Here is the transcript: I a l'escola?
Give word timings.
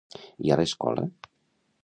I 0.47 0.53
a 0.55 0.57
l'escola? 0.61 1.05